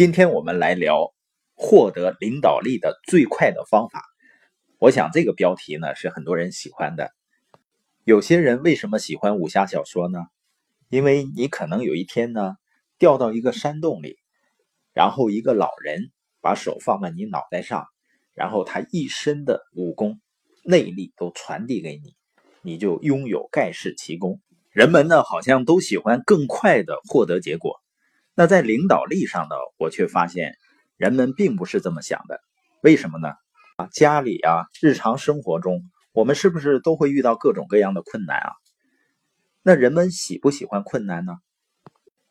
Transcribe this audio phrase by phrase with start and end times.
[0.00, 1.12] 今天我们来聊
[1.54, 4.02] 获得领导力的最快的方法。
[4.78, 7.10] 我想这个标题呢是很多人喜欢的。
[8.04, 10.20] 有些人为什么喜欢武侠小说呢？
[10.88, 12.56] 因为你可能有一天呢
[12.96, 14.16] 掉到一个山洞里，
[14.94, 16.10] 然后一个老人
[16.40, 17.84] 把手放在你脑袋上，
[18.32, 20.18] 然后他一身的武功
[20.64, 22.14] 内力都传递给你，
[22.62, 24.40] 你就拥有盖世奇功。
[24.70, 27.82] 人们呢好像都喜欢更快的获得结果。
[28.34, 30.54] 那在领导力上呢，我却发现
[30.96, 32.40] 人们并不是这么想的。
[32.82, 33.28] 为什么呢？
[33.76, 38.52] 啊，家里啊，日常生活中，我们是不是都会遇到各种各样的困难啊？
[39.62, 41.34] 那人们喜不喜欢困难呢？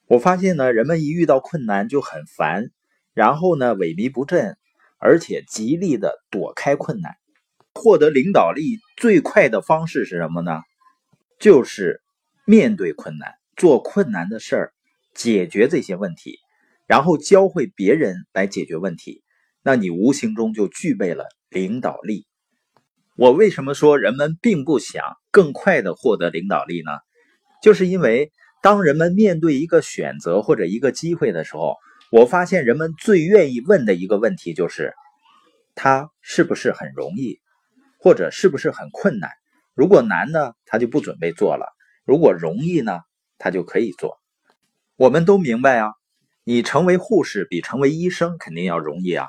[0.08, 2.72] 我发现呢，人们一遇到困难就很烦，
[3.14, 4.58] 然后呢，萎靡不振，
[4.98, 7.16] 而且极力的躲开困难。
[7.76, 10.62] 获得领导力最快的方式是什么呢？
[11.40, 12.02] 就是
[12.46, 14.74] 面对困难，做困难的事儿。
[15.20, 16.40] 解决这些问题，
[16.88, 19.22] 然后教会别人来解决问题，
[19.62, 22.26] 那你无形中就具备了领导力。
[23.18, 26.92] 我为什么说人们并不想更快的获得领导力呢？
[27.62, 31.76] 就是因为当人们面对一个选择或者一个机会的时候，
[32.14, 34.94] 我发现人们最愿意问的一个问题就是：
[35.76, 37.42] 它是不是很容易，
[38.00, 39.30] 或者是不是很困难？
[39.76, 41.66] 如果难呢，他就不准备做了；
[42.06, 43.02] 如果容易呢，
[43.38, 44.18] 他就可以做。
[45.00, 45.94] 我们都明白啊，
[46.44, 49.28] 你成为护士比成为医生肯定要容易啊。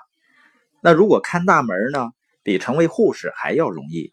[0.82, 2.10] 那如果看大门呢，
[2.42, 4.10] 比成为护士还要容易。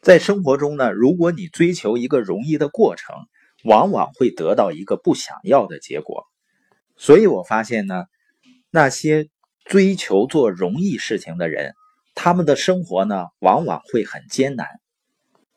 [0.00, 3.14] 在生活中呢，如果你追求一个容易的过程，
[3.62, 6.24] 往往会得到一个不想要的结果。
[6.96, 8.06] 所以我发现呢，
[8.68, 9.28] 那些
[9.64, 11.74] 追求做容易事情的人，
[12.16, 14.66] 他们的生活呢，往往会很艰难；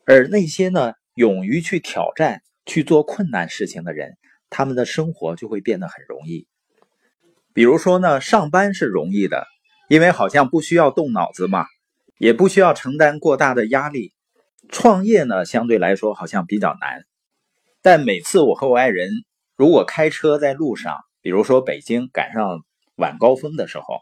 [0.05, 4.15] 而那些呢，勇于去挑战、去做困难事情的人。
[4.53, 6.47] 他们的生活就会变得很容易。
[7.53, 9.47] 比如说呢，上班是容易的，
[9.89, 11.65] 因为好像不需要动脑子嘛，
[12.19, 14.13] 也不需要承担过大的压力。
[14.69, 17.03] 创业呢，相对来说好像比较难。
[17.81, 19.09] 但每次我和我爱人
[19.57, 22.63] 如果开车在路上，比如说北京赶上
[22.95, 23.99] 晚高峰的时候，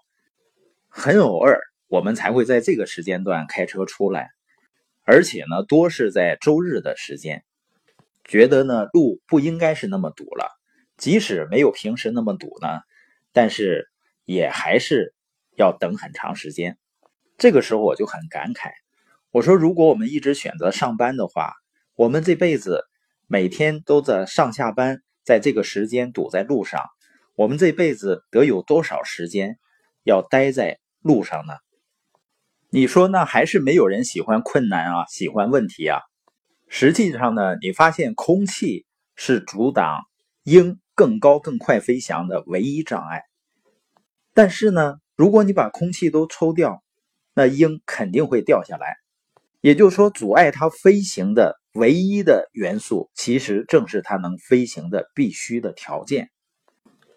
[0.88, 4.30] 很偶尔我们才会在这个时间段开车出来，
[5.04, 7.44] 而且呢，多是在周日的时间。
[8.32, 10.50] 觉得呢，路不应该是那么堵了。
[10.96, 12.80] 即使没有平时那么堵呢，
[13.34, 13.90] 但是
[14.24, 15.14] 也还是
[15.58, 16.78] 要等很长时间。
[17.38, 18.70] 这个时候我就很感慨，
[19.32, 21.52] 我说，如果我们一直选择上班的话，
[21.98, 22.86] 我们这辈子
[23.28, 26.86] 每天都在上下班，在这个时间堵在路上，
[27.36, 29.60] 我们这辈子得有多少时间
[30.06, 31.56] 要待在路上呢？
[32.70, 36.00] 你说，那还是没有人喜欢困难啊，喜欢问题啊。
[36.74, 38.86] 实际上呢，你发现空气
[39.18, 40.04] 是阻挡
[40.44, 43.24] 鹰更高更快飞翔的唯一障碍。
[44.34, 46.82] 但是呢，如果你把空气都抽掉，
[47.34, 48.96] 那鹰肯定会掉下来。
[49.60, 56.32] 也就是说，阻碍它飞行的唯一的元素，其实正是它能飞行的必须的条件。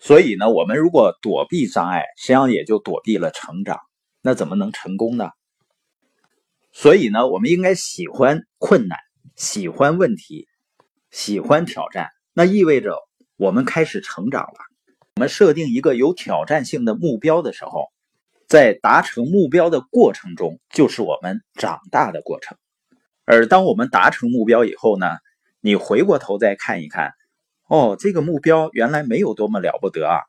[0.00, 3.78] 所以呢，我们如果躲避障碍，实际上也就躲避了成长。
[4.20, 5.30] 那怎么能成功呢？
[6.72, 8.98] 所以呢，我们应该喜欢困难。
[9.36, 10.46] 喜欢问题，
[11.10, 12.96] 喜欢挑战，那意味着
[13.36, 14.54] 我们开始成长了。
[15.16, 17.86] 我们设定一个有挑战性的目标的时候，
[18.48, 22.56] 在达成目标的过程中，就是我们长大的过程。
[23.24, 25.06] 而当我们达成目标以后呢，
[25.60, 27.12] 你回过头再看一看，
[27.68, 30.20] 哦，这个目标原来没有多么了不得啊！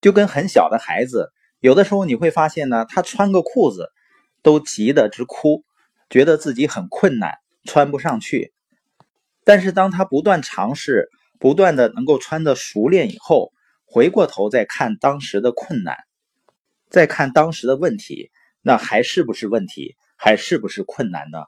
[0.00, 1.30] 就跟很小的孩子，
[1.60, 3.90] 有的时候你会发现呢，他穿个裤子
[4.42, 5.64] 都急得直哭，
[6.08, 7.34] 觉得自己很困难。
[7.64, 8.52] 穿不上去，
[9.44, 11.08] 但是当他不断尝试，
[11.38, 13.52] 不断的能够穿的熟练以后，
[13.84, 15.96] 回过头再看当时的困难，
[16.88, 18.30] 再看当时的问题，
[18.62, 21.38] 那还是不是问题，还是不是困难呢？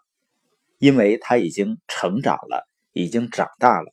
[0.79, 3.93] 因为他已经成长了，已经长大了。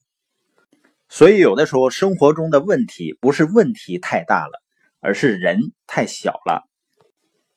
[1.09, 4.61] 所以有的时候生活中的问题不是问题太大了，
[4.99, 6.67] 而是人太小了。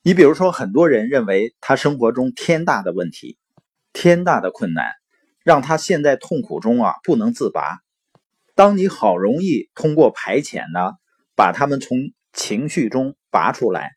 [0.03, 3.37] 你比如说，很多人认为他生活中天大的问题。
[3.93, 4.87] 天大的困难，
[5.45, 7.79] 让他陷在痛苦中啊，不能自拔。
[8.55, 10.93] 当你好容易通过排遣呢，
[11.35, 11.99] 把他们从
[12.33, 13.93] 情绪中拔出来，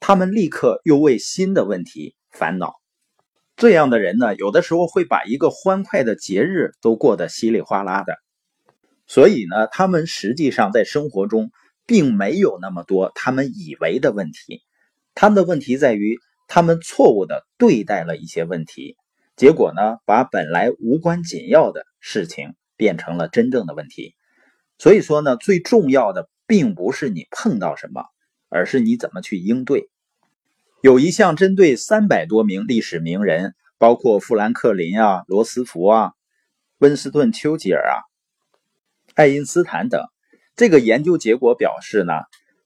[0.00, 2.74] 他们立刻又为新的问题烦恼。
[3.56, 8.14] 这样的人呢，有的时候会把一个欢快的节日都过得稀里哗啦的。
[9.06, 11.50] 所以呢，他们实际上在生活中
[11.86, 14.62] 并没有那么多他们以为的问题。
[15.14, 18.96] 他们的问题在于，他们错误的对待了一些问题。
[19.38, 24.16] 结果呢，把本来无关紧要的事情变成了真正的问题。
[24.78, 28.02] 所以说呢，最重要的并不是你碰到什么，
[28.48, 29.88] 而是你怎么去应对。
[30.82, 36.14] 有一项针对三百多名历史名人，包括富兰克林啊、罗斯福啊、
[36.78, 37.94] 温斯顿·丘吉尔啊、
[39.14, 40.02] 爱因斯坦等，
[40.56, 42.12] 这个研究结果表示呢，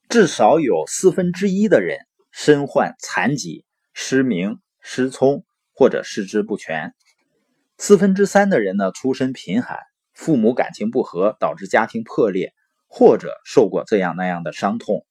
[0.08, 1.98] 至少有四分之一的人
[2.30, 6.94] 身患残疾、失明、失聪或者四肢不全。
[7.78, 9.78] 四分之三的人呢，出身贫寒，
[10.14, 12.52] 父母感情不和，导致家庭破裂，
[12.86, 15.04] 或者受过这样那样的伤痛。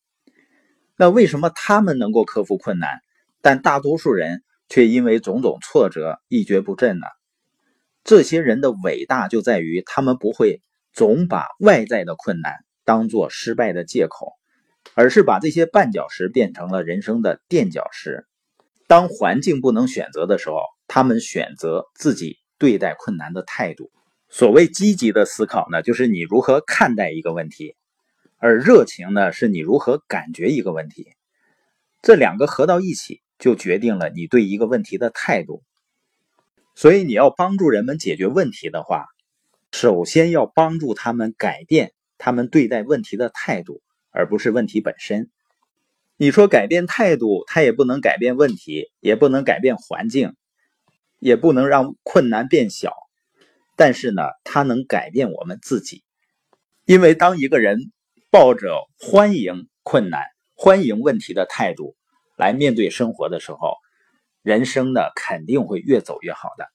[0.96, 3.02] 那为什么他们能够克服困难，
[3.42, 7.08] 但大多数人却因为种种挫折一蹶不振呢？
[8.04, 10.62] 这些人的伟大就在于他们不会
[10.94, 12.56] 总把外在的困难
[12.86, 14.34] 当做失败的借口，
[14.94, 18.28] 而是把这些绊脚石变成了人生的垫脚石。
[18.92, 22.40] 当环境不能选择的时候，他们选择自己。
[22.58, 23.90] 对待困难的态度，
[24.30, 27.74] 所谓积极的思考呢，就是你如何看待一个问题；
[28.38, 31.08] 而热情呢，是你如何感觉一个问题。
[32.04, 35.64] 这两个合到一起，就决定了你对一个问题的态度。
[36.76, 39.08] 所以，你要帮助人们解决问题的话，
[39.72, 45.32] 首先要帮助他们改变他们对待问题的态度，而不是问题本身。
[46.22, 50.36] 你说改变态度，他也不能改变问题，也不能改变环境。
[51.18, 52.94] 也不能让困难变小，
[53.76, 56.04] 但是呢，它能改变我们自己。
[56.86, 57.92] 因为当一个人
[58.30, 60.22] 抱着欢迎困难、
[60.54, 61.96] 欢迎问题的态度
[62.38, 63.78] 来面对生活的时候，
[64.44, 66.68] 人生呢肯定会越走越好的。